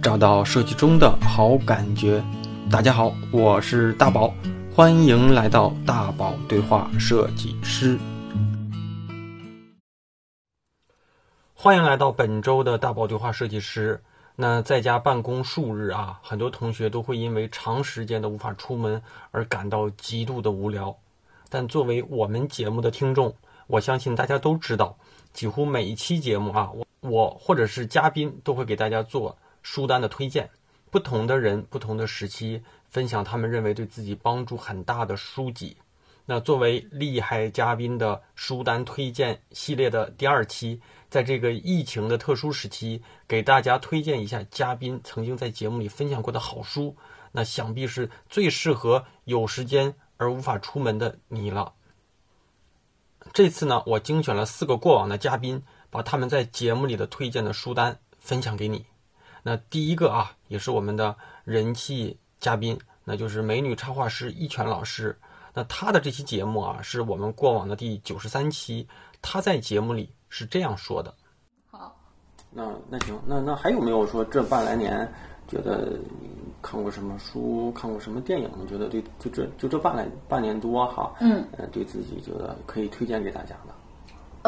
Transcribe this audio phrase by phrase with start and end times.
[0.00, 2.22] 找到设计中的好感觉。
[2.70, 4.32] 大家好，我是大宝，
[4.72, 7.98] 欢迎来到大宝对话设计师。
[11.52, 14.00] 欢迎来到本周的大宝对话设计师。
[14.36, 19.02] 那在家办公数日啊，很多同学都会因为长时间的无法出门
[19.32, 20.96] 而感到极度的无聊。
[21.48, 23.34] 但作为我们节目的听众，
[23.66, 24.96] 我相信大家都知道，
[25.32, 29.36] 几乎每一期节目啊，我我或者是嘉宾都会给大家做
[29.70, 30.48] 书单的推荐。
[30.90, 35.76] 不同的人，不同的时期，分享他们认为对自己帮助很大的书籍。
[36.24, 46.96] 那作为厉害嘉宾的书单推荐系列的第二期，在这个疫情的特殊时期，给大家推荐一下嘉宾曾经在节目里分享过的好书。
[47.30, 51.74] 那想必是最适合有时间而无法出门的你了。
[53.34, 58.86] 这次呢，我精选了四个过往的嘉宾，把他们在节目里的推荐的书单分享给你。
[59.48, 65.18] 那第一个啊，也是我们的人气嘉宾，那就是美女插画师一泉老师。
[65.54, 68.86] 那他的这期节目啊，是我们过往的第九十三期。
[69.22, 71.14] 他在节目里是这样说的：
[71.70, 71.96] 好，
[72.50, 75.10] 那那行，那那还有没有说这半来年
[75.48, 75.98] 觉得
[76.60, 78.50] 看过什么书，看过什么电影？
[78.68, 83.74] 觉得对，就这就这半来半年多哈，嗯，呃，对自己觉得可以推荐给大家的。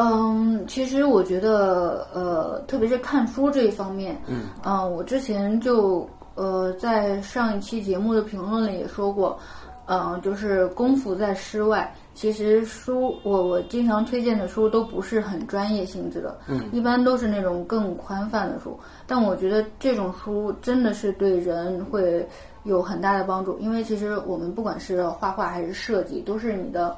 [0.01, 9.37] 嗯，其实我觉得，呃，特别是看书这一方面，嗯，啊、我之前就呃在上一期节目的评论里也说过，
[9.85, 11.93] 嗯、就是功夫在诗外。
[12.15, 18.77] 其实书，我我经常推荐的书都不是很专业性质的，嗯，一般都是那种更宽泛的书。
[19.05, 22.27] 但我觉得这种书真的是对人会
[22.63, 26.95] 有很大的帮助，因为其实我们不管是画画还是设计，都是你的。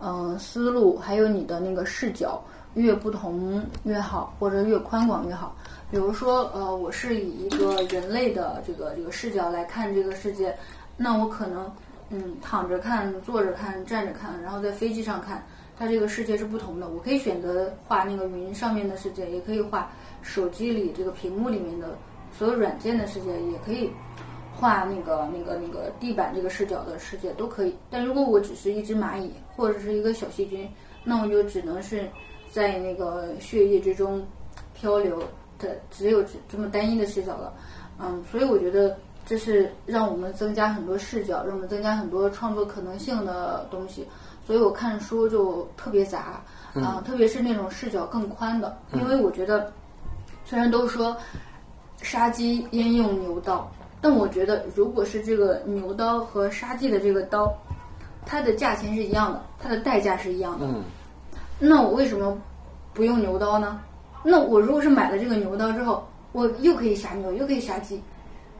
[0.00, 2.42] 嗯，思路还有你的那个视角
[2.74, 5.56] 越不同越好，或者越宽广越好。
[5.90, 10.54] 比如说，呃，我是以一个人类的这个这个视角来看这个世界，
[10.96, 11.70] 那我可能
[12.10, 15.46] 嗯躺着看、坐着看、站着看，然后在飞机上看，
[15.78, 16.88] 它这个世界是不同的。
[16.88, 19.90] 我可以选择画那个云上面的世界，也可以画
[20.22, 21.96] 手机里这个屏幕里面的
[22.36, 23.90] 所有软件的世界，也可以。
[24.58, 30.66] 画那个那个那个地板这个视角的世界都可以，但如果我只是一只蚂蚁或者是一个小细菌，
[31.04, 32.08] 那我就只能是
[32.50, 34.26] 在那个血液之中
[34.74, 35.22] 漂流
[35.58, 37.52] 的，只有这这么单一的视角了。
[37.98, 38.96] 嗯，所以我觉得
[39.26, 44.06] 这是让我们增加很多视角，让我们增加很多创作可能性的东西。
[44.46, 46.42] 所以我看书就特别杂
[46.74, 49.72] 啊、特别是那种视角更宽的，因为我觉得
[50.44, 51.16] 虽然都说
[52.00, 53.70] 杀鸡焉用牛刀。
[54.06, 57.52] 但我觉得，如果是这个牛刀和杀鸡的这个刀，
[58.24, 60.64] 它的价钱是一样的，它的代价是一样的。
[60.64, 60.84] 嗯，
[61.58, 62.40] 那我为什么
[62.94, 63.80] 不用牛刀呢？
[64.22, 68.00] 那我如果是买了这个牛刀之后，我又可以杀牛，又可以杀鸡，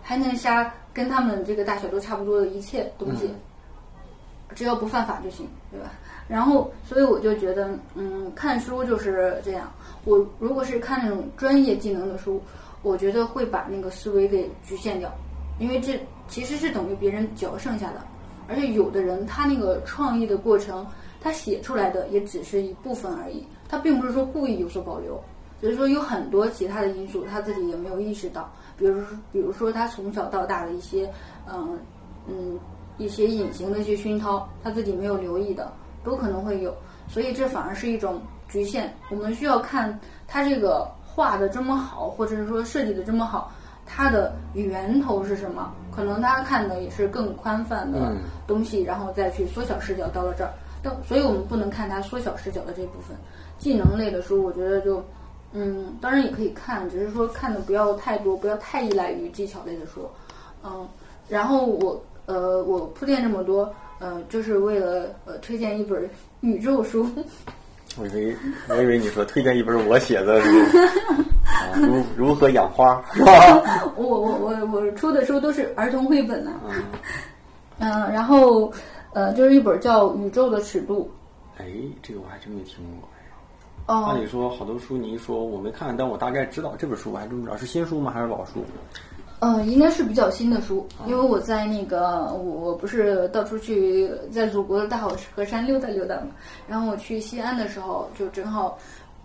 [0.02, 3.30] 还能杀跟他们这个大小都差不多的一切东西，
[4.52, 5.92] 只要不犯法就行，对吧？
[6.26, 9.72] 然后，所以我就觉得，嗯，看书就是这样。
[10.06, 12.42] 我如果是看那种专业技能的书，
[12.82, 15.08] 我觉得会把那个思维给局限掉。
[15.58, 18.02] 因为这其实是等于别人嚼剩下的，
[18.48, 20.86] 而且有的人他那个创意的过程，
[21.20, 25.22] 他写出来的也只是一部分而已，他并不是说故意有所保留，
[25.60, 31.10] 所以说有很多其他的因素他自己也没有意识到，比如说比如说他从小到大的一些
[31.50, 31.78] 嗯
[32.28, 32.58] 嗯
[32.98, 35.72] 一些隐形的一些熏陶，他自己没有留意的，
[36.04, 36.74] 都可能会有，
[37.08, 38.94] 所以这反而是一种局限。
[39.10, 43.52] 我们需要看他这个画的这么好，或者是说设计的这么好。
[43.86, 45.72] 它的源头是什么？
[45.90, 48.14] 可能他看的也是更宽泛的
[48.46, 50.52] 东西，然后再去缩小视角到了这儿。
[50.82, 53.16] 但所以我们不能看它缩小视角的这部分。
[53.58, 55.02] 技能类的书，我觉得就，
[55.52, 60.06] 嗯，当然也可以看，只是说看的不要太多，不要太依赖于技巧类的书。
[60.62, 60.86] 嗯，
[61.28, 66.06] 然后我呃，我铺垫这么多，呃，就是为了呃推荐一本
[66.40, 67.08] 宇宙书。
[67.98, 68.36] 我以为
[68.68, 70.48] 我以为你说推荐一本我写的是
[71.46, 73.90] 啊，如如何养花是吧？
[73.96, 76.82] 我我我我出的书都是儿童绘本呢、嗯，
[77.78, 78.70] 嗯，然后
[79.12, 81.10] 呃，就是一本叫《宇宙的尺度
[81.58, 81.64] 哎，
[82.02, 83.08] 这个我还真没听过。》
[83.94, 88.64] 哦按理说好多书你一说我没看，但我大概知道这本书，我还真不知道是新书吗还是老书？
[89.38, 96.28] 呃，应该是比较新的书，因为我在那个我我不是到处去在祖国的大好河山溜达溜达嘛，
[96.66, 98.78] 然后我去西安的时候就正好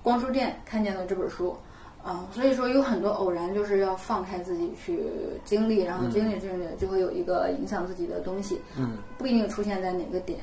[0.04, 1.56] 逛书店看见了这本书，
[2.04, 5.08] 啊、所以说有很多偶然，就是要放开自己去
[5.46, 10.40] 经历，然后经历经历就会有一个影响自己的东西，嗯，不一定出现在哪个点，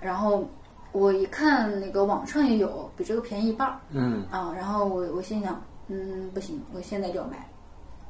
[0.00, 0.44] 然后
[0.90, 4.24] 我一看那个网上也有，比这个便宜一半儿，嗯。
[4.32, 7.46] 啊，然后我我心想，嗯，不行，我现在就要买。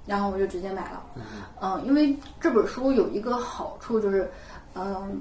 [0.07, 1.03] 然后我就直接买了。
[1.61, 4.31] 嗯，因为这本书有一个好处就是，
[4.75, 5.21] 嗯，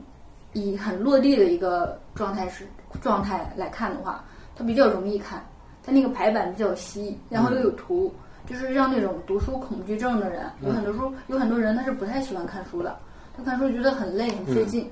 [0.54, 2.66] 以很落地的一个状态是
[3.02, 4.24] 状态来看的话，
[4.56, 5.46] 它比较容易看，
[5.84, 8.14] 它那个排版比较稀，然后又有图，
[8.48, 12.98] 就是让那种读书恐惧症的人，有很多书有很多人他是不太喜欢看书的，
[13.38, 14.90] 他看书觉得很累很费劲，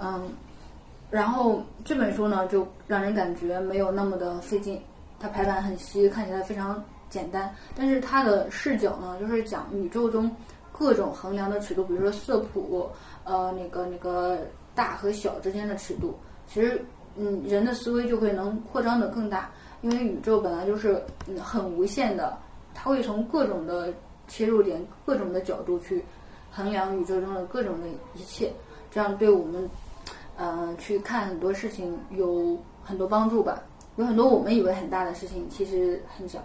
[0.00, 0.28] 嗯，
[1.10, 4.80] 然后这本书呢就让人感觉没有那么的费劲，
[5.18, 10.30] 它排版很稀，看起来非常简单，但是它的视角呢就是讲宇宙中
[10.72, 12.88] 各种衡量的尺度，比如说色谱，
[13.24, 14.38] 呃，那个那个
[14.74, 16.16] 大和小之间的尺度，
[16.46, 16.84] 其实
[17.16, 19.50] 嗯，人的思维就会能扩张的更大，
[19.82, 22.36] 因为宇宙本来就是嗯很无限的，
[22.74, 23.92] 它会从各种的
[24.28, 26.04] 切入点、各种的角度去
[26.50, 28.52] 衡量宇宙中的各种的一切，
[28.90, 29.68] 这样对我们
[30.36, 33.62] 呃去看很多事情有很多帮助吧。
[33.96, 36.38] 有很多我们以为很大的事情，其实很小。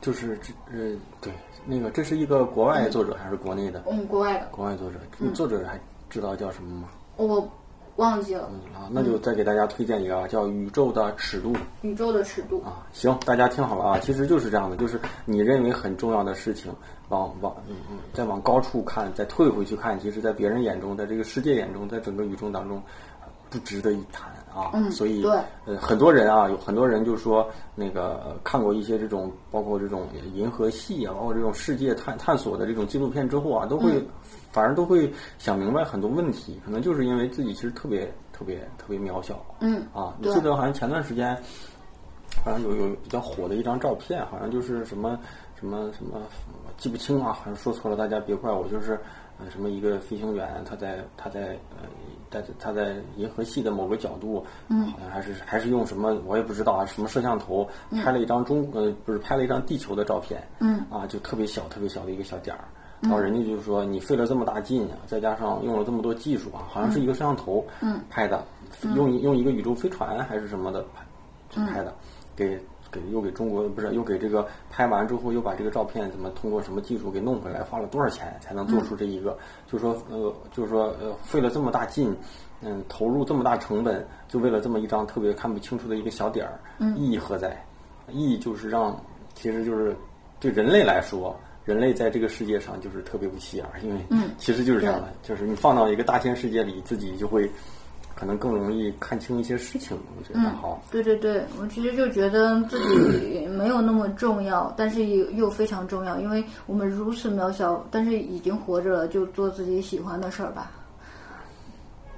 [0.00, 1.32] 就是这呃对
[1.64, 3.82] 那个这是一个国外作者还是国内的？
[3.90, 4.98] 嗯，国外的国外作者，
[5.34, 6.88] 作者还知道叫什么吗？
[7.16, 7.48] 我
[7.96, 8.44] 忘记了
[8.74, 11.52] 啊，那就再给大家推荐一个啊，叫《宇宙的尺度》。
[11.80, 16.70] 宇宙的尺度啊，行，大家听好了啊，其实就是这样的，就是你认为很重要的事情，
[17.08, 22.82] 往往嗯嗯，再往高处看，再退回去看，其实，在别人眼中，在这个世界眼中，在整个宇宙当中，
[23.48, 24.70] 不值得一谈啊。
[24.72, 34.06] 嗯，所以对，呃，很多人啊，有很多人就说那个、呃看过一些这种，包括这种银河系啊，包括这种世界探探索的这种纪录片之后啊，都会、嗯
[34.52, 39.38] 反而都会想明白很多问题，可能就是因为自己其实特别特别特别渺小。
[39.60, 41.36] 嗯啊，你记得好像前段时间，
[42.42, 45.18] 好像有有比较火的一张照片，好像就是什么
[45.60, 46.22] 什么什么，
[46.78, 48.98] 记不清啊，好像说错了，大家别怪我，就是
[49.38, 51.86] 呃什么一个飞行员，他在他在呃
[52.30, 57.68] 在他在银河系的某个角度，嗯，好像还是还是用什么我也不知道啊，什么摄像头
[58.02, 62.64] 拍了一张中呃不是拍了一张地球的照片，嗯，啊就特别小特别小的一个小点儿。
[63.02, 67.64] 然后人家就说你费了这么大劲啊，再加上用了这么多技术啊，好像是一个摄像头
[68.08, 68.42] 拍的，
[68.94, 70.82] 用用一个宇宙飞船还是什么的
[71.52, 71.94] 拍拍的，
[72.34, 72.58] 给
[72.96, 79.36] 给又给中国不是又给这个拍完之后又把这个照片怎么通过什么技术给弄回来，花了多少钱才能做出这一个？
[79.70, 82.16] 就说呃就是说呃费了这么大劲，
[82.62, 86.58] 嗯投入这么大成本，就为了这么一张特别看不清楚的一个小点儿，
[86.96, 87.62] 意义何在？
[88.10, 88.98] 意义就是让
[89.34, 89.94] 其实就是
[90.40, 91.36] 对人类来说。
[91.66, 94.00] 人类在这个世界上就是特别不起眼儿，因为
[94.38, 97.50] 其实就是这样的，就是你放到一个大千世界里，自己就会
[98.18, 99.94] 可能更容易看清一些事情。
[100.16, 110.70] 我觉得好，对对对，我其实就觉得自己没有那么重要，但是又又非常重要，因为我们如此渺小，但是已经活着了，就做自己喜欢的事儿吧。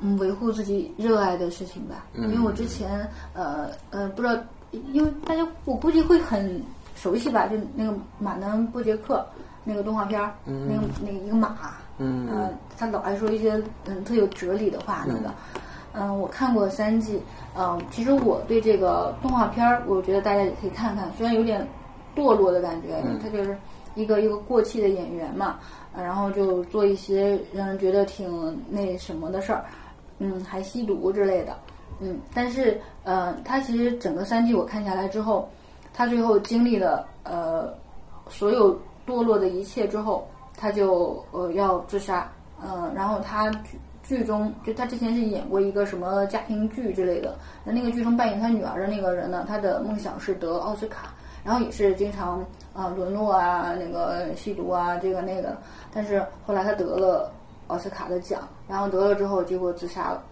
[0.00, 2.06] 嗯，维护自己热爱的事情吧。
[2.14, 3.04] 因为我之前
[3.34, 4.40] 呃呃不知道，
[4.92, 6.62] 因为大家我估计会很
[6.94, 9.26] 熟悉吧，就那个马南波杰克
[9.64, 11.56] 那个动画片儿，那个那个一个马，
[11.98, 15.28] 嗯呃，他老爱说一些嗯特有哲理的话，那个。
[15.54, 15.60] 嗯，
[16.06, 17.20] 我看过三季。
[17.56, 21.66] 嗯，其实我对这个动画片儿，我觉得大家也可以看看，虽然有点
[22.14, 23.56] 堕落的感觉，他就是
[23.94, 25.58] 一个一个过气的演员嘛，
[25.92, 29.64] 呃然后就做一些让人觉得挺那什么的事儿，
[30.18, 31.56] 嗯，还吸毒之类的，
[31.98, 35.48] 嗯，但是呃，他其实整个三季我看下来之后，
[35.92, 37.74] 他最后经历了呃
[38.28, 42.30] 所有堕落的一切之后，他就呃要自杀，
[42.62, 43.50] 嗯、然后他
[44.08, 51.12] 剧中就他之前是演过一个什么家庭剧之类的，那那个剧中扮演他女儿的那个人呢，他的梦想是得奥斯卡，
[51.44, 55.54] 然后也是经常啊、沦落啊，那个吸毒啊，这个那个，
[55.92, 57.30] 但是后来他得了
[57.66, 60.22] 奥斯卡的奖，然后得了之后结果自杀了。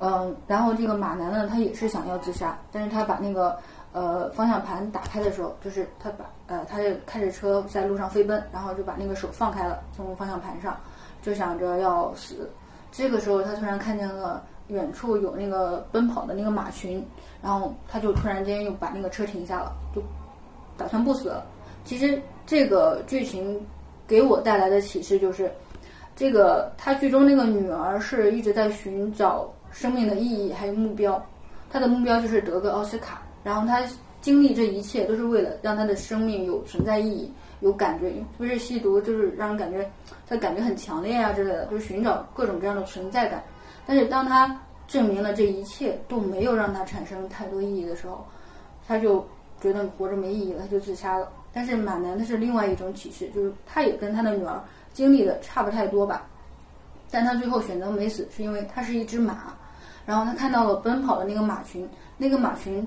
[0.00, 3.58] 嗯，然后这个马男呢，他也是想要自杀，但是他把那个
[3.92, 10.74] 呃方向盘打开的时候，就是他把呃他就开着车在路上飞奔，然后就把那个手放开了，从方向盘上，
[11.20, 12.48] 就想着要死。
[12.90, 17.04] 这个时候他突然看见了远处有那个奔跑的那个马群，
[17.42, 20.02] 然后他就突然间又把那个车停下了，就
[20.76, 21.46] 打算不死了。
[21.84, 23.60] 其实这个剧情
[24.06, 25.50] 给我带来的启示就是，
[26.16, 31.22] 这个他剧中那个女儿是一直在寻找生命的意义还有目标，
[31.70, 33.82] 她的目标就是得个奥斯卡，然后她
[34.20, 39.88] 经历这一切都是为了让她的生命有存在意义，有感觉，不是吸毒就是让人感觉
[40.28, 43.42] 他感觉很强烈啊之类的，就是寻找各种各样的存在感。
[43.86, 48.24] 但是当他证明了这一切都没有让他产生太多意义的时候，
[48.86, 49.26] 他就
[49.60, 51.28] 觉得活着没意义了，他就自杀了。
[51.52, 54.62] 但是马南他是另外一种启示，就是他也跟他的女儿
[54.92, 56.26] 经历的差不太多吧，
[57.10, 59.54] 但他最后选择没死，是因为他是一只马，
[60.06, 62.86] 然后他看到了奔跑的那个马群，那个马群，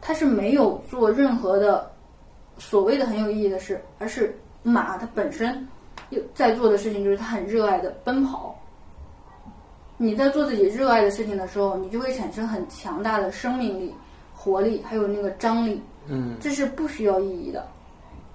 [0.00, 1.90] 他是没有做任何的
[2.58, 5.66] 所谓的很有意义的事，而是马它本身
[6.10, 8.54] 又在做的事情就是它很热爱的奔跑。
[9.96, 13.94] 你在做自己热爱的事情的时候，你就会产生很强大的生命力、
[14.34, 15.80] 活力，还有那个张力。
[16.06, 17.66] 嗯，这是不需要意义的。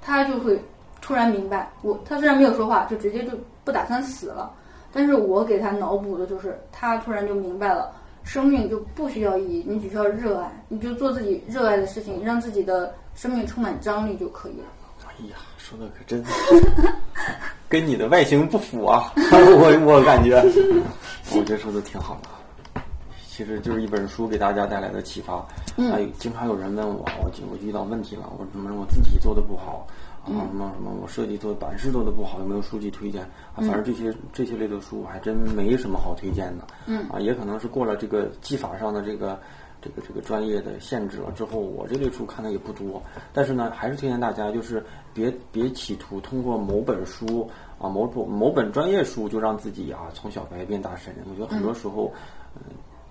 [0.02, 0.60] 他就会
[1.02, 4.52] 突然明白，我他虽然没有说话，就直接就不打算死了，
[4.92, 14.66] 但是我给他脑补的就是，他突然就明白了，生命就不需要意义，你只需要热爱，你就做自己热爱的事情，让自己的生命充满张力就可以了。
[15.08, 16.32] 哎呀，说的可真是
[17.68, 19.12] 跟你的外形不符啊！
[19.18, 20.42] 我我感觉，
[21.36, 22.30] 我觉得说的挺好的。
[23.30, 25.46] 其实就是一本书给大家带来的启发。
[25.78, 29.88] 嗯还有经常有人问我，我我遇到问题了，我怎么我自己做的不好
[30.30, 33.58] 啊，嗯什么什么我设计做版式做的不好，有没有书籍推荐啊？
[33.58, 36.68] 反正这些这些类的书我还真没什么好推荐的。
[36.86, 39.40] 嗯啊，也可能是过了这个技法上的这个
[39.82, 43.02] 这个这个专业的限制了之后，我这类书看的也不多。
[43.34, 44.84] 但是呢，还是推荐大家就是
[45.14, 51.16] 别别企图通过某本书啊某本某本专业书就让自己啊从小白变大神。
[51.30, 52.12] 我觉得很多时候，
[52.56, 52.62] 嗯。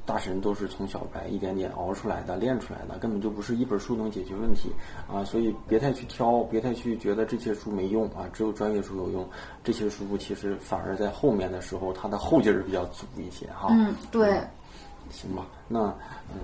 [0.08, 4.72] 大神都是从小白一点点熬出来的、练出来的，根本就不是一本书能解决问题
[5.06, 5.22] 啊！
[5.22, 9.28] 所以别太去挑，别太去觉得这些书没用啊，只有专业书有用。
[9.62, 13.68] 这些书其实反而在后面的时候，它的后劲儿比较足一些哈。
[13.70, 14.40] 嗯，对。
[15.10, 16.38] 行吧，那呃，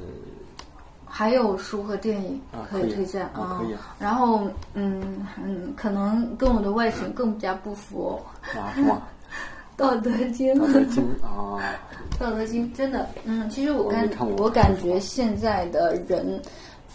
[1.07, 8.21] 还有书和电影啊可以推荐啊可以然后嗯嗯，可能跟我的外形更加不符
[9.79, 10.55] 道德经》。
[10.59, 11.61] 《道德经》啊，
[12.21, 16.41] 《道德经》真的，嗯，其实我感我没看我感觉现在的人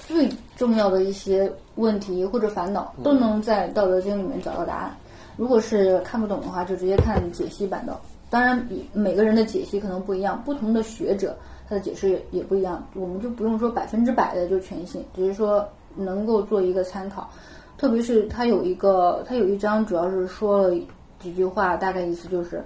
[0.08, 4.96] 最重要的一些问题或者烦恼，都能在《道德经》里面找到答案。
[5.38, 7.98] 如果是看不懂的话，就直接看解析版的。
[8.30, 11.36] 当然，比每个人的解析可能不一样，不同的学者
[11.68, 17.30] 他的解释也也不一样，我们就不用说百分之百的就全信，只是说能够做一个参考。
[17.78, 20.76] 特别是他有一个，他有一章主要是说了
[21.20, 22.64] 几句话，大概意思就是，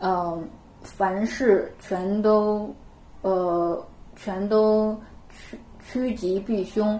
[0.00, 0.48] 嗯、
[0.82, 2.74] 凡事全都，
[3.22, 3.84] 呃，
[4.16, 4.98] 全都
[5.28, 6.98] 趋趋吉避凶，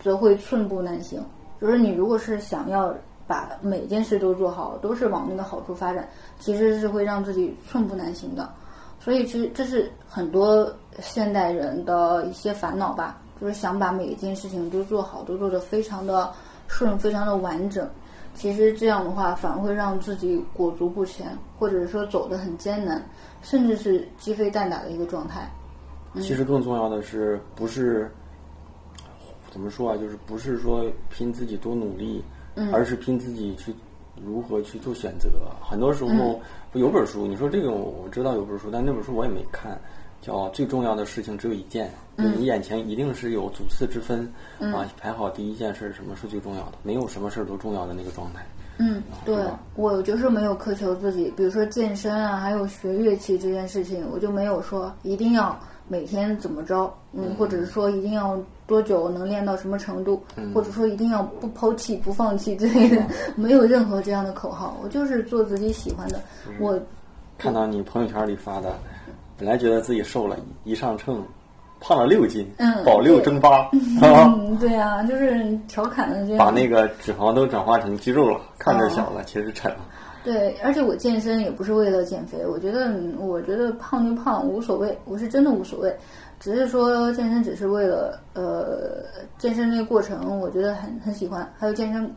[0.00, 1.22] 则会寸步难行。
[1.60, 2.94] 就是你如果是想要
[3.26, 6.08] 把每件事都做好，都是往那个好处发展，
[6.40, 8.50] 其实是会让自己寸步难行的。
[8.98, 16.32] 所以其实这是很多现代人的一些烦恼吧，就是想把每一件事情都做好，都做得非常的
[16.68, 17.88] 顺，非常的完整。
[18.34, 23.02] 其实这样的话，反而会让自己裹足不前，或者说走得很艰难，
[23.42, 25.50] 甚至是鸡飞蛋打的一个状态。
[26.16, 28.10] 其实更重要的是，不是
[29.50, 29.96] 怎么说啊？
[29.96, 32.24] 就是不是说拼自己多努力，
[32.72, 33.74] 而是拼自己去
[34.22, 35.28] 如何去做选择。
[35.60, 39.80] 很多时候，不有本书，你说这个我我知道有本书，但那本书我也没看，
[40.22, 44.20] 叫《最重要的事情只有一件》，就你眼前一定是有主次之分
[44.72, 46.78] 啊，排好第一件事，什么是最重要的？
[46.84, 48.46] 没有什么事儿都重要的那个状态。
[48.78, 49.36] 嗯，对
[49.74, 60.22] 我就是没有苛求自己，比如说健身啊，还有学乐器这件事情，我就没有说一定要每天怎么着，嗯，或者是说一定要多久能练到什么程度，
[60.54, 63.04] 或者说一定要不抛弃、不放弃之类的，
[63.36, 66.20] 没有任何这样的口号，我就是做自己喜欢的，
[66.58, 66.80] 我
[67.36, 68.74] 看到你朋友圈里发的，
[69.42, 71.20] 本来觉得自己瘦了，一上秤
[71.80, 73.68] 胖了六斤，嗯保六争八，
[74.60, 79.78] 对啊，就是调侃的这样，把那个脂肪都转化成肌肉了，看着小了，其实沉了。
[80.22, 85.92] 对，而且我健身也不是为了减肥，我觉得，嗯我觉得胖就胖无所谓，我是真的无所谓，
[86.38, 89.02] 只是说健身只是为了，呃，
[89.38, 92.08] 健身那个过程，我觉得很很喜欢，还有健身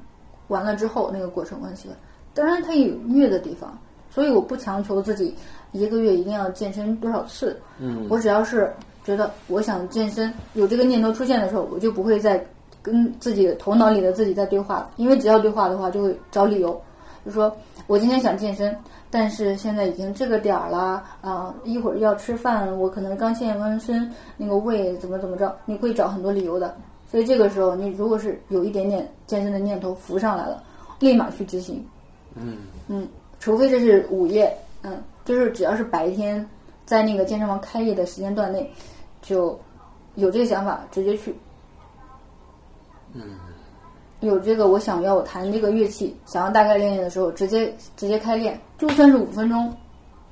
[0.49, 1.97] 完了之后那个过程我很喜欢，
[2.35, 3.75] 当然它有虐的地方，
[4.15, 5.35] 所以我不强求自己
[5.73, 8.71] 一个月一定要健身多少次，嗯，我只要是
[9.03, 12.41] 觉得我想健身，有这个念头出现的时候，我就不会再
[12.81, 16.81] 跟自己头脑里的自己在对话了，因为只要对话的话，就会找理由，
[17.25, 17.53] 就说
[17.87, 18.73] 我今天想健身，
[19.11, 26.73] 但是现在已经这个点儿了，啊、一会儿要吃饭，我可能刚健完身，那个胃怎么怎么着，你会找很多理由的。
[27.11, 30.63] 所以这个时候，你如果是有一点点健身的念头浮上来了，
[30.99, 31.85] 立马去执行。
[32.33, 32.59] 嗯。
[32.87, 33.07] 嗯，
[33.45, 36.43] 除非这是午夜，嗯，就是只要是白天
[36.83, 38.73] 在那个健身房开业的时间段内，
[39.21, 39.55] 就
[40.15, 41.35] 有这个想法，直接去。
[43.13, 43.37] 嗯，
[44.21, 49.71] 有这个我想要弹这个乐器，想要大概练练的时候，直接直接开练，就算是五分钟，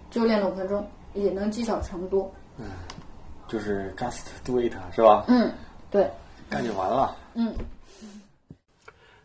[0.10, 2.27] 就练了五分钟，也能积少成多。
[2.58, 2.65] 嗯
[3.48, 5.25] 就是 just do it 是吧？
[5.27, 5.53] 嗯，
[5.91, 6.10] 对，
[6.50, 7.15] 干就完了。
[7.36, 7.53] 嗯，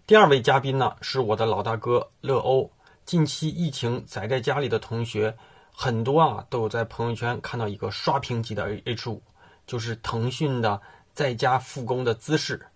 [0.06, 2.70] 第二位嘉宾呢是我的老大哥乐欧。
[3.08, 5.34] 近期疫情宅在家里的同学
[5.74, 9.22] 很多啊，都有在朋友圈看到一个刷屏级的 H 五，
[9.66, 10.78] 就是腾讯的
[11.14, 12.66] 在家复工的姿势。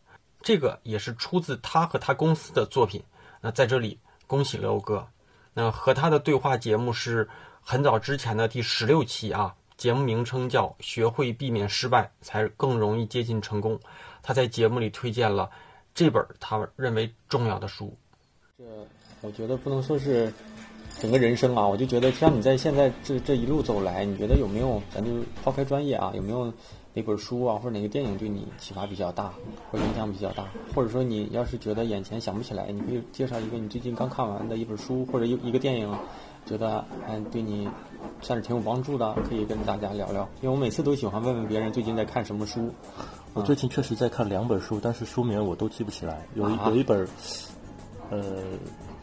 [0.40, 3.04] 这个也是出自他和他公司的作品。
[3.42, 5.06] 那在这里恭喜刘哥。
[5.52, 7.28] 那和他的对话节目是
[7.60, 13.76] 很早之前的第十六期啊，节目名称叫《学会避免失败，才更容易接近成功》。
[14.22, 15.50] 他在节目里推荐了
[15.94, 17.94] 这本他认为重要的书。
[18.56, 18.64] 这
[19.22, 20.32] 我觉得不能说是
[20.98, 24.82] 整个人生啊，我就觉得像你在现在这这一路走来，你觉得有没有？
[24.94, 25.10] 咱就
[25.42, 26.52] 抛开专业啊，有没有
[26.92, 29.32] 哪本书啊，或者哪个电影对你启发比较大，
[29.70, 30.44] 或者影响比较大？
[30.74, 35.88] 或者说你要是觉得眼前想不起来，你可以介绍一个你最近刚看完的一本书或者一一个电影，
[36.44, 37.68] 觉得嗯对你
[38.20, 40.28] 算是挺有帮助的，可以跟大家聊聊。
[40.40, 42.70] 因为我每次都喜欢问问别人最近在看什么书。
[43.34, 46.26] 我最近确实在看两本书，但是书名我都记不起来。
[46.34, 47.08] 有一啊有一本，
[48.10, 48.20] 呃，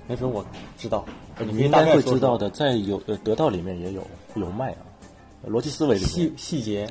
[0.09, 0.43] 没准我
[0.75, 1.05] 知道，
[1.37, 4.01] 你应该会知道的，在有呃得到里面也有
[4.33, 4.81] 有卖啊，
[5.47, 6.89] 逻辑思维里细面细节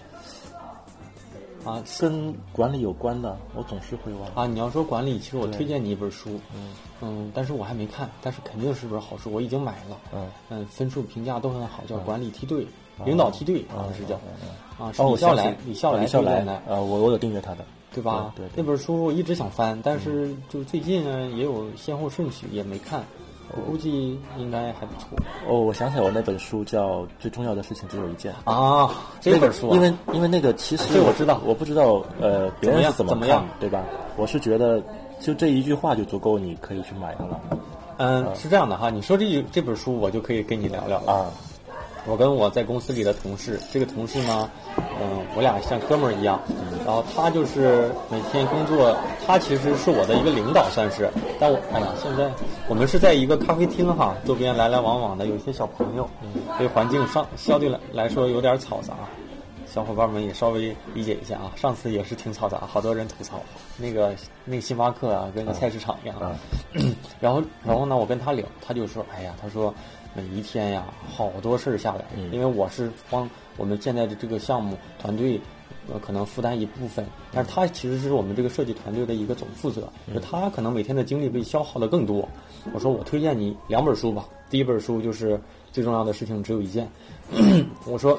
[1.64, 4.28] 啊跟管理有关的，我总是会忘。
[4.36, 4.46] 啊！
[4.46, 9.98] 你要说管理，其实我推荐你一本书，嗯嗯，但是我还没看，但是肯定是本好书，我已经买了。
[10.14, 12.64] 嗯，嗯，分数评价都很好，叫《嗯管理梯队》，
[13.04, 14.14] 领导梯队好像是叫
[14.78, 17.64] 啊，李笑来李笑来李笑来推荐的，呃，我我有订阅他的，
[17.94, 18.32] 对吧？
[18.36, 23.04] 对对对那本书我一直想翻，但是就最近呢也有先后顺序，也没看。
[23.56, 25.08] 我估计应该还不错
[25.48, 28.30] 哦，我想起来我那本书叫《最重要的事情只有一件》。
[28.52, 28.90] 啊。
[29.22, 33.82] 这本书啊，因为因为那个其实这我知道我不知道呃别人是怎么怎么样看，对吧？
[34.18, 34.82] 我是觉得
[35.18, 37.40] 就这一句话就足够，你可以去买它了
[37.96, 41.12] 嗯是这样的哈，你说这一这本书，我就可以跟你聊聊了。
[41.12, 41.26] 啊。
[42.08, 46.40] 我跟我在公司里的同事，这个同事呢，嗯，我俩像哥们儿一样。
[46.86, 48.96] 然后他就是每天工作，
[49.26, 51.10] 他其实是我的一个领导，算是。
[51.38, 52.32] 但我哎呀，现在
[52.66, 56.08] 我们是在一个咖啡厅哈，周边来来往往的有一些小朋友，
[56.56, 58.94] 所以环境上相对来来说有点嘈杂，
[59.66, 61.52] 小伙伴们也稍微理解一下啊。
[61.56, 63.38] 上次也是挺嘈杂，好多人吐槽
[63.76, 64.14] 那个
[64.46, 66.16] 那个星巴克啊，跟个菜市场一样。
[67.20, 69.74] 然后然后呢，我跟他聊，他就说，哎呀，他说。
[70.18, 75.40] 每一天呀，好多事儿下来，嗯因为我是帮我们现在的这个项目团队，
[75.88, 82.28] 呃，可能负担一部分，但是他其实是我们这个设计团队的一个总负责，就他可能每天的精力被消耗的更多。
[82.74, 86.88] 我说我推荐你两本书吧，第一本书就是最重要的事情只有一件，
[87.86, 88.18] 我说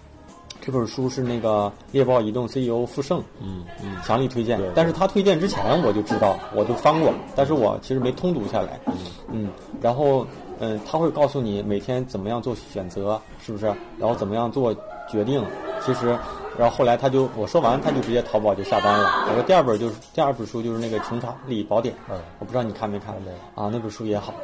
[0.60, 4.60] 这本书是那个猎豹移动 CEO 傅盛，嗯嗯强力推荐。
[4.74, 8.78] 但是他推荐之前我就知道，我就翻过，但是我其实没通读下来。
[9.32, 9.48] 嗯，
[9.80, 10.26] 然后
[10.60, 13.66] 嗯，他会告诉你每天怎么样做选择，是不是？
[13.98, 14.74] 然后怎么样做
[15.08, 15.42] 决定。
[15.80, 16.08] 其实，
[16.58, 19.08] 然后后来他就我说完，他就直接淘宝就下单了。
[19.28, 23.70] 我说第二本就是第二本书就是那个《穷查理宝典》，嗯我不知道你看没看没啊？
[23.72, 24.34] 那本书也好，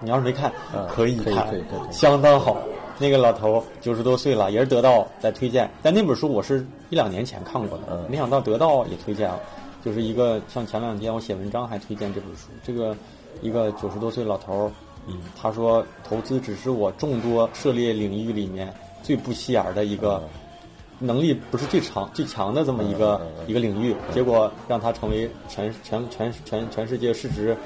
[0.00, 1.46] 你要是没看，嗯可以可以看，
[1.92, 2.56] 相当好。
[2.98, 9.38] 那个老头九十多岁了，也是得到在推荐，但那本书我是一两年前看过的，嗯没想到得到也推荐了，
[9.82, 12.94] 就是一个像前两天我写文章还推荐这本书，这个
[13.40, 14.70] 一个九十多岁老头儿，
[15.10, 20.22] 嗯，他说投资只是我众多涉猎领域里面最不起眼儿的一个。
[21.02, 27.56] 能力不是最强最强的这么一个、嗯嗯嗯一个领域，结果让他成为全全全全全世界市值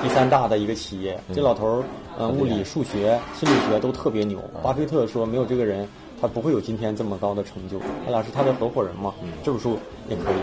[0.00, 1.18] 第三大的一个企业。
[1.34, 1.84] 这老头儿，
[2.20, 4.38] 嗯，物理、数学、心理学都特别牛。
[4.62, 5.88] 巴菲特说，没有这个人，
[6.20, 7.80] 他不会有今天这么高的成就。
[8.04, 9.12] 他俩是他的合伙人嘛，
[9.42, 9.76] 这本书
[10.08, 10.36] 也可以。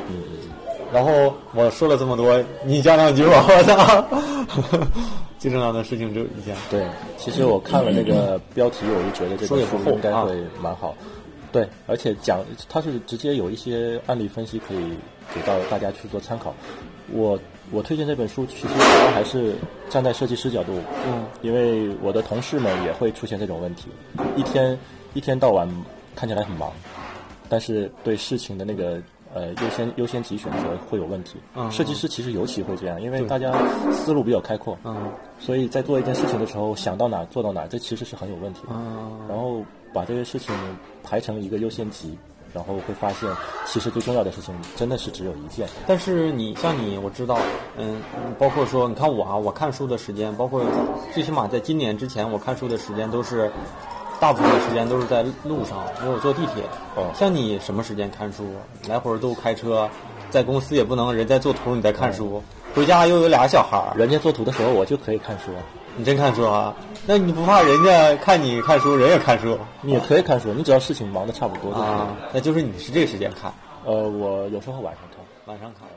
[0.92, 4.06] 嗯然后我说了这么多，你讲两句吧，我操！
[5.40, 6.56] 最重要的事情只有一件。
[6.70, 6.86] 对，
[7.18, 10.94] 其实我看了那个标题，我就觉得这书也不厚本书应该啊会蛮好。
[11.52, 14.92] 对，而且讲它是直接有一些案例分析可以
[15.34, 16.54] 给到大家去做参考。
[17.14, 17.40] 我
[17.72, 19.56] 我推荐这本书，其实主要还是
[19.90, 20.74] 站在设计师角度，
[21.08, 23.88] 嗯，因为我的同事们也会出现这种问题，
[24.36, 24.78] 一天
[25.14, 25.68] 一天到晚
[26.16, 26.72] 看起来很忙，
[27.50, 29.02] 但是对事情的那个
[29.34, 31.38] 呃优先优先级选择会有问题。
[31.56, 33.52] 嗯设计师其实尤其会这样，因为大家
[33.92, 38.70] 思路比较开阔，嗯所以在做一件事情的时候，想到哪做到哪，这其实是很有问题的。
[38.74, 39.64] 嗯然后
[39.94, 40.56] 把这些事情
[41.04, 42.18] 排成一个优先级，
[42.54, 43.30] 然后会发现，
[43.66, 45.68] 其实最重要的事情真的是只有一件。
[45.86, 47.38] 但是你像你，我知道，
[47.78, 48.02] 嗯，
[48.40, 50.64] 包括说，你看我啊，我看书的时间，包括
[51.14, 53.52] 最起码在今年之前，我看书的时间都是
[54.22, 56.64] 大部分的时间都是在路上，因为我坐地铁。
[56.96, 58.46] 哦像你什么时间看书？
[58.88, 59.90] 来回都开车，
[60.30, 62.44] 在公司也不能人在做图你在看书，
[62.76, 65.64] 回家又有俩小孩儿，人家做图的时候，我就可以看书啊，
[65.98, 66.76] 你真看书啊？
[67.08, 71.90] 那你不怕人家看你看书，人也看书你也可以看书，你只要事情忙的差不多就可以。
[71.90, 72.08] 啊？
[72.32, 73.52] 那就是你是这个时间看，
[73.86, 75.26] 呃，我有时候晚上看。
[75.48, 75.88] 晚上看。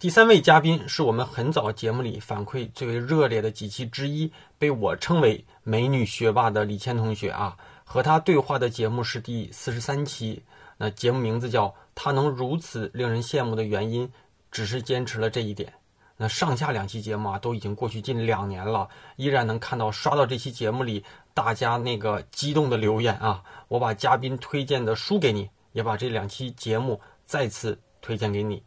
[0.00, 7.54] 第三位嘉宾是我们很早节目里反馈最为热烈的几期之一，被我称为“美女学霸”的李谦同学啊。
[7.84, 10.42] 和他对话的节目是第四十三期，
[10.78, 14.10] 那节目名字叫《他能如此令人羡慕的原因，
[14.50, 15.68] 只是坚持了这一点》。
[16.16, 23.42] 那上下两期节目啊，都已经过去近两年了，依然能看到刷到这期节目里大家那个激动的留言啊！
[23.68, 28.62] 我把嘉宾推荐的书给你，也把这两期节目再次推荐给你。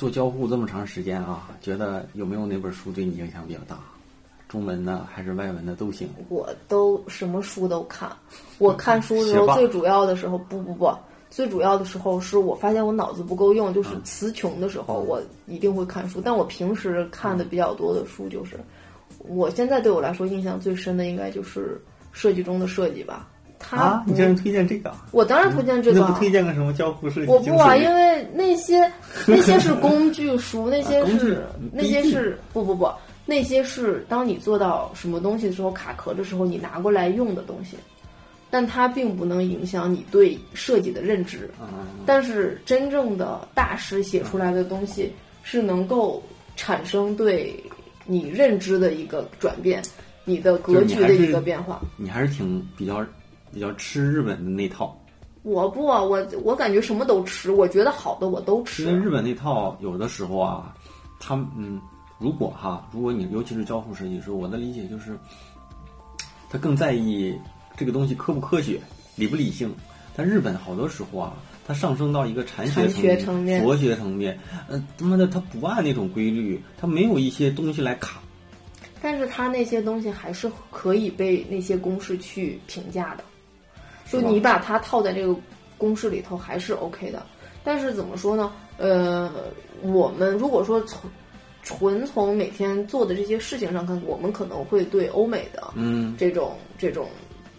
[0.00, 3.78] 做交互这么长时间啊，觉得有没有哪本书对你影响比较大？
[4.48, 6.08] 中文的还是外文的都行。
[6.30, 8.10] 我都什么书都看。
[8.56, 10.90] 我看书的时候，最主要的时候，不不不，
[11.28, 16.18] 最主要的时候是我发现我脑子不够用，就是词穷的时候，我一定会看书。
[16.18, 18.58] 但我平时看的比较多的书，就是
[19.18, 21.78] 我现在对我来说印象最深的，应该就是
[22.10, 23.28] 设计中的设计吧。
[23.68, 24.92] 啊，你竟然推荐这个？
[25.12, 26.00] 我当然推荐这个。
[26.00, 27.30] 那不推荐个什么交互设计？
[27.30, 28.90] 我不啊，因为那些
[29.28, 32.90] 那些是工具书，那些是那些是不不不，
[33.26, 37.76] 那些是当你做到什么东西的时候卡壳的时候，你拿过来用的东西，
[38.50, 41.48] 但它并不能影响你对设计的认知。
[42.06, 46.20] 但是真正的大师写出来的东西是能够
[46.56, 47.62] 产生对
[48.04, 49.80] 你认知的一个转变，
[50.24, 51.80] 你的格局的一个变化。
[51.96, 53.04] 你还是挺比较。
[53.52, 54.96] 比较吃日本的那套，
[55.42, 58.84] 我不，我我感觉什么都吃，我觉得好的我都吃。
[58.84, 60.74] 因为日本那套有的时候啊，
[61.18, 61.80] 他嗯，
[62.18, 65.18] 如果哈，如果你尤其是交互设计师，我的理解就是，
[66.48, 67.34] 他更在意
[67.76, 68.80] 这个东西科不科学、
[69.16, 69.74] 理不理性。
[70.16, 71.32] 但日本好多时候啊，
[71.66, 78.20] 它上升到一个禅学层面、佛学层面，呃，他妈的，他不按那种规律，他没有一些东西来卡。
[79.00, 83.24] 但是他那些东西还是可以被那些公式去评价的。
[84.10, 85.34] 就你把它套在这个
[85.78, 87.24] 公式里头还是 OK 的，
[87.62, 88.52] 但是怎么说呢？
[88.76, 89.30] 呃，
[89.82, 91.08] 我们如果说从
[91.62, 97.08] 纯从每天做的这些事情上看，我们可能会对欧美的嗯这种这种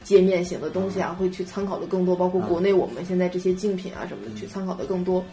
[0.04, 5.24] 界面型的东西啊，会去参考的更多，包括国内我们现在这些竞品啊什么的去参考的更多。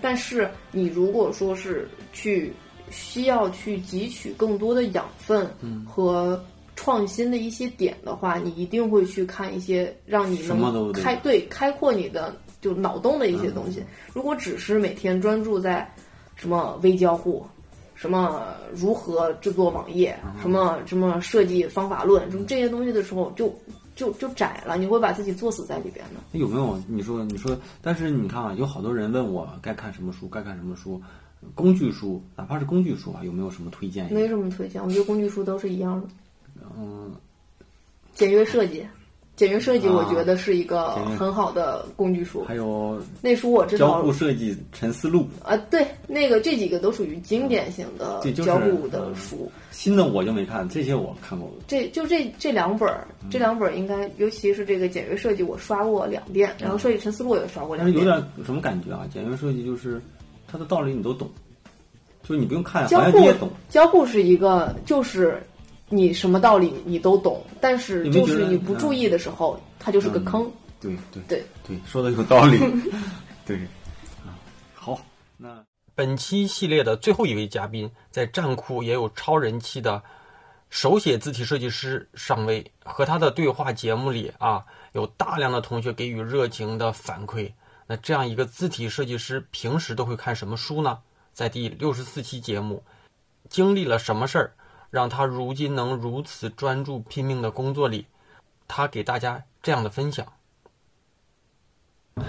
[0.00, 2.52] 但是你如果说是去
[2.90, 5.50] 需要去汲取更多的养分
[5.84, 6.40] 和。
[6.78, 13.82] 创新的一些点的话，你一定会去看一些让你能开对开阔你的就脑洞的一些东西。
[14.14, 15.92] 如果只是每天专注在
[16.36, 17.44] 什么微交互、
[17.96, 23.52] 什么如何制作网页、什么什么设计方法论，什么这些东西的时候，就
[23.96, 26.38] 就就窄了，你会把自己作死在里边的。
[26.38, 27.58] 有没有你说你说？
[27.82, 31.02] 但是你看啊，有好多人问我该看什么书，该看什么书，
[31.56, 34.12] 工具书，哪怕是工具书啊，有没有什么推荐？
[34.12, 36.06] 没什么推荐，我觉得工具书都是一样的。
[36.78, 37.12] 嗯，
[38.14, 38.86] 简约设计，
[39.34, 42.44] 简约设计，我觉得是一个很好的工具书。
[42.44, 49.50] 还有那书我知道，交互设计陈思路啊，对，那个这几个都属于经典型的交互的书。
[49.72, 51.50] 新的我就没看，这些我看过。
[51.66, 58.04] 这就这这两本儿，这两本儿应该，尤其是这个简约设计，我刷过两遍，然后设计陈思路也刷过两遍。
[58.04, 59.06] 有点什么感觉啊？
[59.12, 60.00] 简约设计就是
[60.46, 61.28] 它的道理你都懂，
[62.22, 63.48] 就是你不用看，交互也懂。
[63.68, 65.40] 交互是一个就是。
[65.88, 70.50] 你什么道理你都懂，但是就是你不注意的时候，它就是个坑。
[70.80, 72.58] 对对对对，说的有道理。
[73.44, 73.56] 对，
[74.24, 74.36] 啊，
[74.74, 75.00] 好，
[75.36, 80.02] 那本期系列的最后一位嘉宾，在站酷也有超人气的
[80.70, 87.50] 手写字体设计师上位，和他的对话节目里啊，有大量的同学给予热情的反馈。
[87.86, 90.98] 那这样一个字体设计师，平时都会看什么书呢？
[91.32, 92.84] 在第六十四期节目，
[93.48, 94.52] 经历了什么事儿？
[94.90, 98.06] 让他如今能如此专注拼命的工作里，
[98.66, 100.26] 他给大家这样的分享。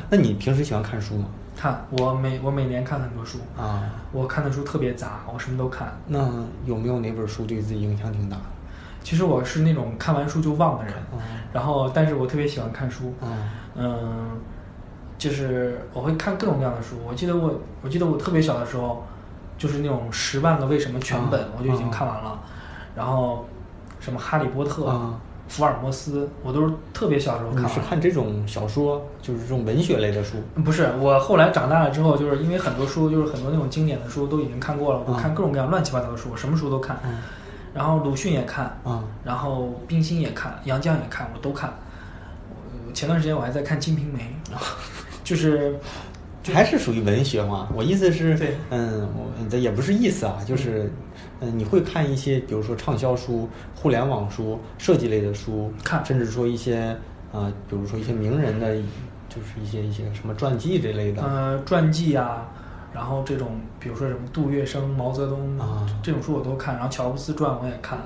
[0.10, 1.30] 那你平时喜欢看书吗？
[1.56, 3.90] 看，我每我每年看很多书啊。
[4.12, 5.98] 我看的书特别杂，我什么都看。
[6.08, 6.20] 那
[6.66, 8.38] 有没有哪本书对自己影响挺大？
[9.04, 10.94] 其实我是那种看完书就忘的人，
[11.54, 13.14] 然后但是我特别喜欢看书。
[13.76, 14.40] 嗯，
[15.18, 16.98] 就是我会看各种各样的书。
[17.08, 19.06] 我记得我我记得我特别小的时候。
[19.60, 22.40] 就是那种十万个为什么全本，我就已经看完了。
[22.96, 23.46] 然后，
[24.00, 25.00] 什么哈利波特、
[25.48, 27.64] 福尔摩斯，我都是特别小时候看。
[27.66, 30.38] 你是看这种小说，就是这种文学类的书？
[30.64, 36.98] 不是，我后来长大了之后，就是因为很多书，就是很多那种经典的书都已经看过了，我看各种各样乱七八糟的书，什么书都看。
[37.74, 38.80] 然后鲁迅也看，
[39.24, 41.74] 然后冰心也看，杨绛也看，我都看。
[42.94, 44.36] 前段时间我还在看《金瓶梅》，
[45.24, 45.78] 就是。
[46.54, 47.70] 还是属于文学嘛？
[47.76, 48.38] 我意思是，
[48.70, 50.92] 嗯，我这也不是意思啊，就是，
[51.40, 56.96] 嗯，你会看一些，比如说畅销书、互联网书、设计类的书，看，甚至说一些，
[57.32, 58.76] 呃，比如说一些名人的，
[59.30, 62.50] 就是一些一些什么传记这类的，呃，传记啊，
[62.94, 68.00] 然后这种，比如说什么杜月笙、毛泽东啊，这种书我都看，然后乔布斯传我也看，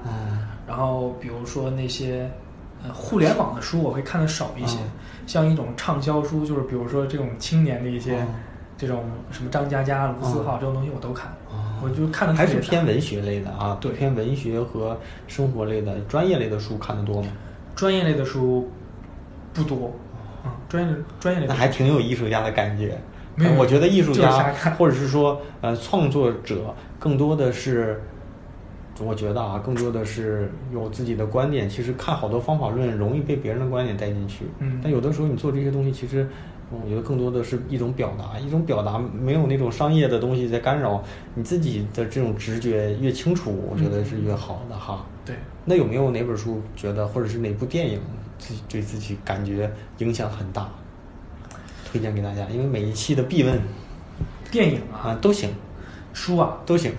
[0.68, 2.30] 然后比如说那些，
[2.84, 4.78] 呃，互联网的书我会看的少一些。
[5.26, 8.26] 像一种畅销书，就是比如说这种青年的一些，
[8.78, 11.32] 这种什么张嘉佳、卢思浩这种东西我都看，
[11.82, 17.30] 我就看的还是偏文学类的啊，对偏文学和生活类的、专业类的书看的多吗？
[17.74, 18.70] 专业类的书
[19.54, 19.94] 不多，
[20.44, 22.98] 嗯，专业专业类的那还挺有艺术家的感觉。
[23.36, 28.04] 没有呃我觉得艺术家或者是说呃创作者更多的是，
[29.00, 31.70] 我觉得啊，更多的是有自己的观点。
[31.70, 36.28] 其实看好多方法论容易被别人的观点带进去，嗯但有的时候你做这些东西，其实
[36.70, 41.04] 我觉得更多的是一种表达，一种表达没有那种商业的东西在干扰
[41.34, 45.06] 你自己的这种直觉越清楚，我觉得是越好的哈。
[45.26, 45.36] 对。
[45.66, 48.00] 那有没有哪本书觉得，或者是哪部电影
[48.38, 50.70] 自己对自己感觉影响很大，
[51.90, 52.46] 推荐给大家？
[52.50, 53.60] 因为每一期的必问
[54.52, 55.50] 电影啊、啊都行，
[56.14, 56.92] 书啊，都行，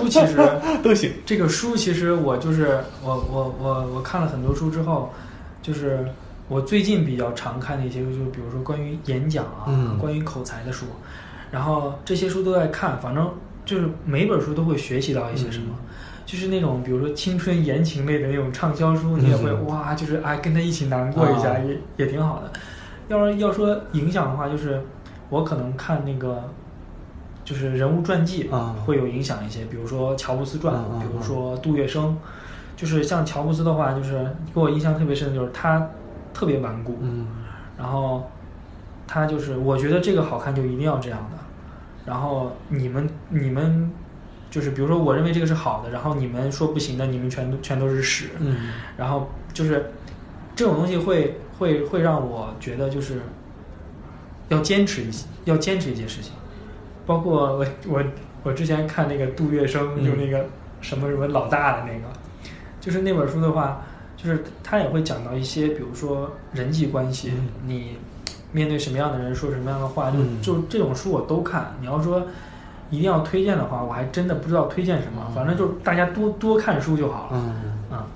[0.00, 0.36] 书其实
[0.82, 1.12] 都行。
[1.24, 5.12] 这个书其实我就是我我我我看了很多书之后，
[5.62, 6.06] 就是
[6.48, 10.86] 我最近比较常看的一些书，就比如说关于演讲啊，嗯关于口才的书，
[11.50, 13.28] 然后这些书都在看，反正
[13.64, 15.74] 就是每本书都会学习到一些什么。
[16.24, 22.50] 就是那种，比如说青春言情类的那种畅销书，你也会、嗯哇，就是哎，跟他一起难过一下，啊也也挺好的。
[23.06, 24.82] 要是要说影响的话，就是
[25.28, 26.42] 我可能看那个
[27.46, 28.76] 就是人物传记啊。
[28.84, 32.14] 会有影响一些，比如说乔布斯传，比如说杜月笙。
[32.76, 35.88] 就是像乔布斯的话，就是给我印象特别深的就是他
[36.34, 37.26] 特别顽固，嗯。
[37.78, 38.30] 然后
[39.06, 41.38] 他就是我觉得这个好看就一定要这样的，
[42.04, 43.90] 然后你们你们
[44.50, 48.72] 就是比如说我认为这个是好的，然后你们说不行的，你们全都全都是屎，嗯。
[48.98, 49.92] 然后就是
[50.54, 53.22] 这种东西会会会让我觉得就是
[54.48, 56.34] 要坚持一些，要坚持一些事情，
[57.06, 58.04] 包括我我
[58.42, 60.44] 我之前看那个杜月笙，嗯就那个
[60.80, 62.12] 什么什么老大的那个，
[62.80, 63.82] 就是那本书的话，
[64.16, 67.98] 就是他也会讲到一些，比如说人际关系，嗯你
[68.52, 71.74] 面对什么样的人说什么样的话，就嗯就这种书我都看。
[71.80, 72.26] 你要说
[72.90, 77.30] 一定要推荐的话，我还真的不知道推荐什么，反正就是大家多多看书就好了。
[77.32, 77.96] 嗯。
[77.96, 78.06] 啊、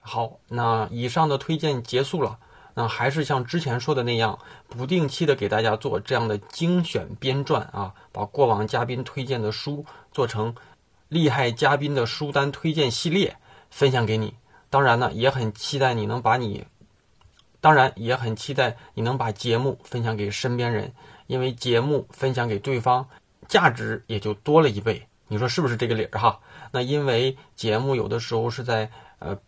[0.00, 2.38] 好，那以上的推荐结束了。
[2.74, 10.54] 那还是像之前说的那样，不定期的给大家做这样的精选编撰啊，把过往嘉宾推荐的书做成
[11.08, 13.36] 厉害嘉宾的书单推荐系列，
[13.70, 14.34] 分享给你。
[14.70, 16.66] 当然呢，也很期待你能把你，
[17.60, 20.92] 当然也很期待你能把节目分享给身边人，
[21.28, 23.06] 因为节目分享给对方，
[23.46, 25.06] 价值也就多了一倍。
[25.28, 26.40] 你说是不是这个理儿哈？
[26.72, 29.38] 那因为节目有的时候是在呃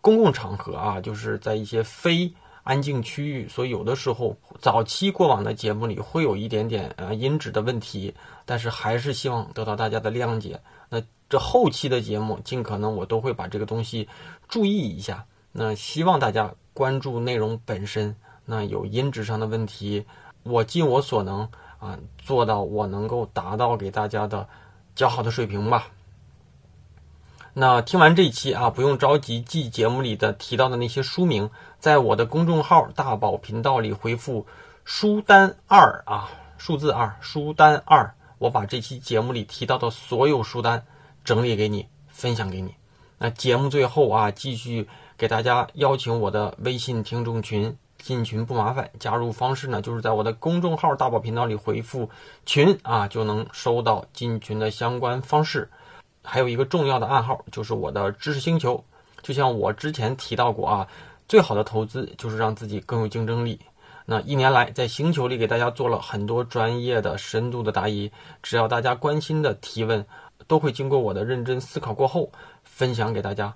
[0.00, 10.60] 公共场合啊，就是在一些非安静区域，所以有的时候早期过往的节目里会有一点点呃音质的问题，但是还是希望得到大家的谅解。
[10.88, 14.08] 那这后期的节目，尽可能我都会把这个东西
[14.48, 15.24] 注意一下。
[15.52, 18.14] 那希望大家关注内容本身。
[18.44, 20.04] 那有音质上的问题，
[20.42, 24.48] 我尽我所能啊，做到我能够达到给大家的
[24.96, 25.88] 较好的水平吧。
[27.52, 34.46] 那听完这一期啊，不用着急记节目里的提到的那些书名，在我的公众号“大宝频道”里回复
[34.84, 40.84] “书单二”啊，数字二，书单二，我把这期节目里提到的所有书单
[41.24, 42.74] 整理给你，分享给你。
[43.18, 52.08] 那节目最后啊，继续给大家邀请我的微信听众群，进群不麻烦，加入方式呢，就是在我的公众号“大宝频道”里回复
[52.46, 55.68] “群”啊，就能收到进群的相关方式。
[56.22, 58.84] 还有一个重要的暗号，就是我的知识星球。
[59.22, 60.88] 就像我之前提到过啊，
[61.28, 63.60] 最好的投资就是让自己更有竞争力。
[64.06, 68.10] 那一年来，在星球里给大家做了很多专业的、深度的答疑，
[68.42, 70.04] 只要大家关心的提问，
[70.46, 72.32] 都会经过我的认真思考过后，
[72.64, 73.54] 分享给大家。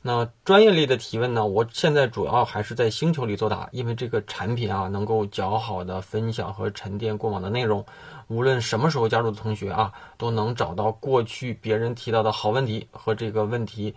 [0.00, 7.84] 那专业类的提问呢，我现在主要还是在星球里作答，因为这个产品啊，能够较好的分享和沉淀过往的内容。
[8.28, 13.94] 无论什么时候加入的同学啊，都能找到过去别人提到的好问题和这个问题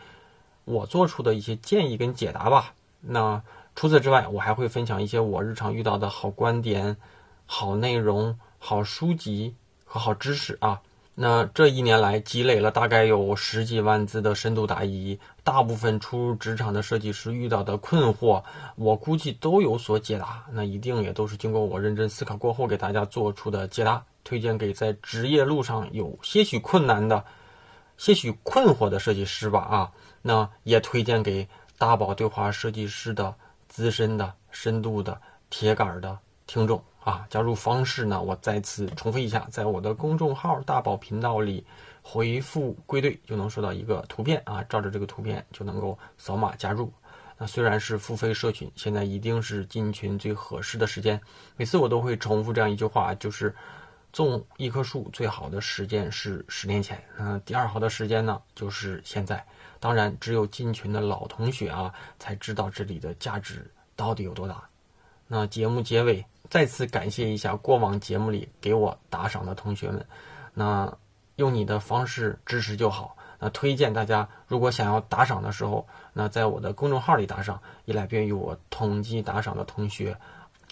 [0.65, 2.73] 我做出的一些建议跟解答吧。
[3.01, 3.41] 那
[3.75, 6.97] 除此之外，我还会分享一些我日常遇到的好观点、
[7.45, 9.53] 好内容、好书籍
[9.85, 10.81] 和好知识啊。
[11.13, 18.41] 那这一年来积累了大概有十几万字的深度答疑，大部分初入职场的设计师遇到的困惑，
[18.75, 20.45] 我估计都有所解答。
[20.51, 27.23] 那一定也都是经过我认真思考过后给大家做出的解答，推荐给在职业路上有些许困难的、
[27.97, 29.91] 些许困惑的设计师吧啊。
[30.21, 31.47] 那也推荐给
[31.77, 33.35] 大宝对话设计师的
[33.67, 35.19] 资深的、深度的、
[35.49, 36.81] 铁杆的听众。
[37.03, 38.21] 啊，加入方式呢？
[38.21, 41.65] 我再次重复一下，在我的公众号“大宝频道”里
[42.03, 46.93] 回复“归队”，就能收到一个图片啊，照着这个图片就能够扫码加入。
[47.39, 51.19] 那虽然是付费社群，现在一定是进群最合适的时间。
[51.57, 53.55] 每次我都会重复这样一句话，就是
[54.13, 59.43] 种一棵树最好的时间是十年前，那第二好的时间呢就是现在。
[59.79, 64.63] 当然，只有进群的老同学啊，才知道这里的价值到底有多大。
[65.27, 70.05] 那节目结尾，再次感谢一下过往节目里给我打赏的同学们。
[70.53, 70.93] 那
[71.37, 73.15] 用你的方式支持就好。
[73.39, 80.15] 那推荐大家，如果想要打赏的时候，那在我的公众号里打赏，一来便于我统计打赏的同学，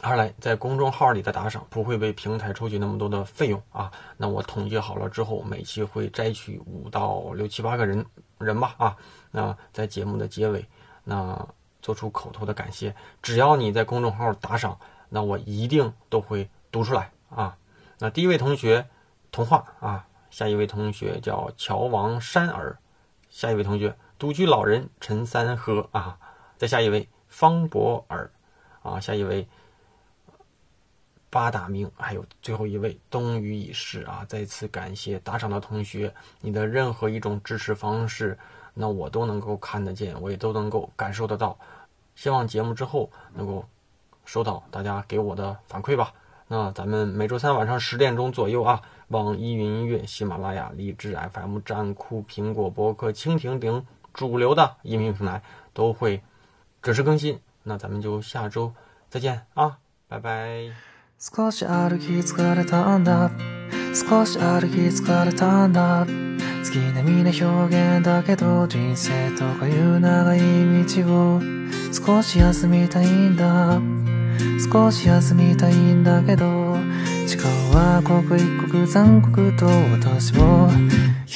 [0.01, 3.89] 二来在公众号里的打赏不会被平台抽取那么多的费用啊。
[4.17, 8.05] 那我统计好了之后，每期会摘取五到六七八个人
[8.37, 8.97] 人吧啊。
[9.31, 10.63] 那在节目的结尾，
[11.05, 11.47] 那
[11.81, 14.77] 做出口头的感谢，只要你在公众号打赏，
[15.09, 17.57] 那我一定都会读出来啊。
[17.97, 18.87] 那第一位同学，
[19.31, 20.05] 童话啊。
[20.29, 22.77] 下一位同学叫乔王山儿，
[23.31, 26.19] 下一位同学独居老人陈三和啊，
[26.55, 28.29] 再下一位方博尔
[28.83, 29.47] 啊，下一位
[31.31, 34.23] 八大明，还有最后一位冬雨已逝啊！
[34.29, 38.37] 再次感谢打赏的同学，你的任何一种支持方式，
[38.75, 41.57] 那我都能够看得见，我也都能够感受得到。
[42.13, 43.65] 希望节目之后能够
[44.28, 46.12] 收到大家给我的反馈吧。
[46.48, 48.82] 那咱们每周三晚上十点钟左右啊。
[49.08, 55.42] 网易云音乐、喜马拉雅、荔枝 FM、站酷、苹果播客、蜻蜓等主流的音频平台
[55.74, 56.22] 都会
[56.80, 57.38] 准时更新。
[57.64, 58.72] 那咱们就下周
[59.10, 59.76] 再见啊，
[60.08, 60.72] 拜拜。
[61.18, 63.30] 少し歩き疲れたんだ
[63.94, 66.04] 少し歩き疲れたんだ
[66.62, 70.40] 月並みな表現だけど人生とかいう長い
[70.84, 71.40] 道を
[71.92, 73.80] 少し休みたいんだ
[74.61, 76.75] 少し休みたいんだけど
[77.25, 80.69] 時間は刻一刻残酷と私を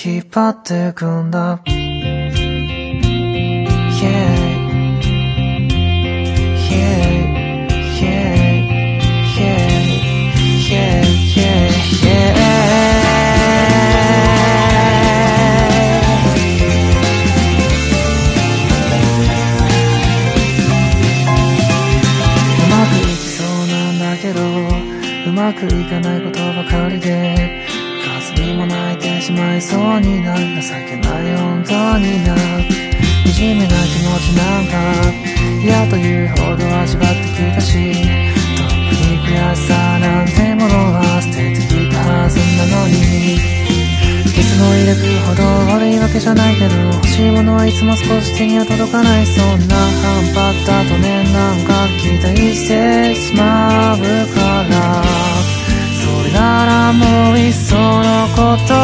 [0.06, 1.62] 引っ張ってくんだ。
[4.04, 4.10] Yeah
[6.70, 7.04] Yeah
[8.00, 8.34] Yeah
[9.38, 9.64] Yeah
[10.70, 11.04] Yeah
[12.04, 12.43] Yeah
[25.44, 27.66] まくいかないことばかりで
[28.24, 32.34] 数にも泣いてしまいそうになる情けない本当にな
[33.28, 34.80] 惨めな気持ちなんか
[35.62, 37.92] 嫌というほど味わってきたし
[38.56, 38.72] 特
[39.04, 43.34] に悔しさなんてものは捨ててきたはずなのに。
[44.24, 53.98] いつも入れくほど悪いわけじゃないけど欲しいものはいつも少し手には届かないそんな半端だとねなんか期待してしまう
[54.34, 54.83] から。
[56.44, 58.76] からもういっそのこと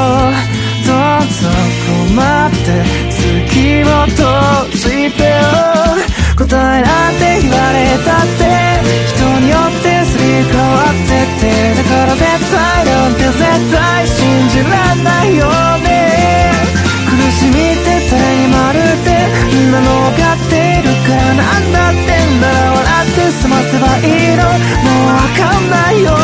[0.87, 1.51] どうぞ
[1.87, 2.15] 困
[2.47, 4.23] って月を閉
[4.71, 5.43] じてよ。
[6.37, 8.47] 答えなんて言われたって
[9.11, 11.43] 人によってすり替わってて
[11.75, 13.43] だから絶対なんて絶
[13.75, 15.43] 対信じらんないよ
[15.83, 15.89] ね。
[17.11, 19.07] 苦しみって誰にまるで
[19.51, 24.43] みんなの分かっているからなんだってんなら笑って済ませばいいの。
[24.47, 26.18] もうわかんないよ。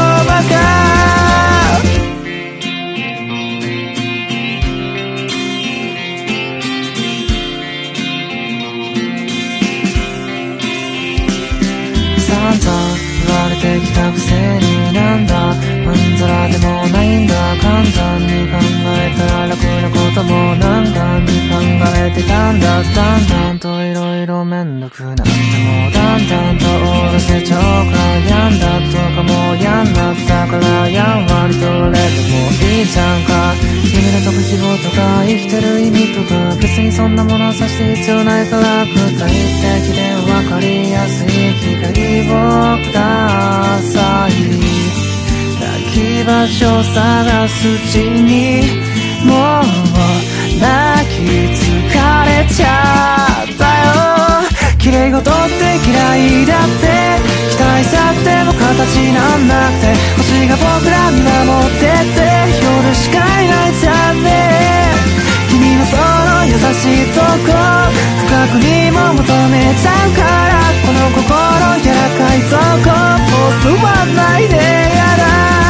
[14.12, 15.34] くせになんだ。
[15.86, 17.34] まんざらでもないんだ。
[17.62, 21.54] 簡単に考えたら楽なことも難関に考
[21.98, 22.84] えてたんだ。
[22.84, 25.26] だんだんといろいろめんどくなっても
[25.92, 27.60] だんだんとおろせちゃう
[27.92, 27.98] か
[28.30, 28.35] ら
[30.46, 32.38] だからやんわりとれても
[32.70, 41.28] いいじゃんか君の特希望とか生きてる意味とか別にそんなものはさして必要ないから具体的で分かりやすい
[41.66, 41.90] 機会
[42.30, 44.32] をください
[45.58, 48.70] 泣き場所探すうちに
[49.26, 49.66] もう
[50.62, 51.90] 泣き疲
[52.26, 52.70] れちゃ
[53.50, 53.75] った
[55.06, 55.30] 仕事って
[55.86, 56.90] 嫌いだって
[57.54, 62.26] 期待さっても形なんなくて星が僕ら見守ってって
[62.58, 64.30] 夜しかいないじゃんね
[65.48, 67.54] 君のその優しいとこ
[68.26, 69.22] 深くにも求
[69.54, 71.30] めちゃうからこの心
[71.84, 74.60] 柔らかいとこ押すわないでや
[75.22, 75.65] ら。